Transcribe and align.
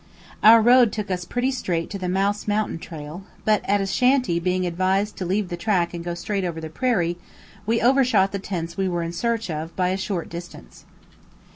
Our 0.41 0.63
road 0.63 0.91
took 0.91 1.11
us 1.11 1.25
pretty 1.25 1.51
straight 1.51 1.91
to 1.91 1.99
the 1.99 2.09
Mouse 2.09 2.47
Mountain 2.47 2.79
trail; 2.79 3.21
but 3.45 3.61
at 3.69 3.81
a 3.81 3.85
shanty 3.85 4.39
being 4.39 4.65
advised 4.65 5.15
to 5.17 5.25
leave 5.27 5.49
the 5.49 5.55
track 5.55 5.93
and 5.93 6.03
go 6.03 6.15
straight 6.15 6.43
over 6.43 6.59
the 6.59 6.69
prairie, 6.71 7.17
we 7.67 7.83
overshot 7.83 8.31
the 8.31 8.39
tents 8.39 8.75
we 8.75 8.89
were 8.89 9.03
in 9.03 9.13
search 9.13 9.47
of 9.51 9.75
by 9.75 9.89
a 9.89 9.97
short 9.97 10.27
distance. 10.27 10.85